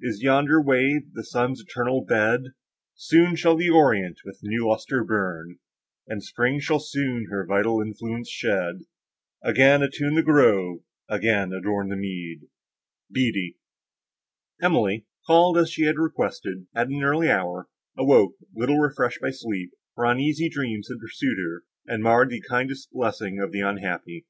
[0.00, 2.42] Is yonder wave the sun's eternal bed?—
[2.96, 5.60] Soon shall the orient with new lustre burn,
[6.08, 8.80] And Spring shall soon her vital influence shed,
[9.44, 12.48] Again attune the grove, again adorn the mead!
[13.12, 13.58] BEATTIE
[14.60, 19.70] Emily, called, as she had requested, at an early hour, awoke, little refreshed by sleep,
[19.94, 24.26] for uneasy dreams had pursued her, and marred the kindest blessing of the unhappy.